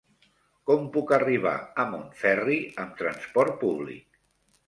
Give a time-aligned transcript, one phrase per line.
[0.69, 1.51] Com puc arribar
[1.83, 4.21] a Montferri amb trasport públic?